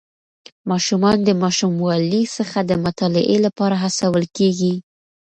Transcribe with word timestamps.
ماشومان 0.69 1.17
د 1.23 1.29
ماشوموالي 1.43 2.23
څخه 2.37 2.59
د 2.69 2.71
مطالعې 2.85 3.37
لپاره 3.45 3.75
هڅول 3.83 4.23
کېږي. 4.37 4.73